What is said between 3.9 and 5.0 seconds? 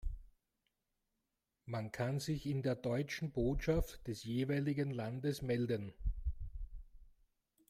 des jeweiligen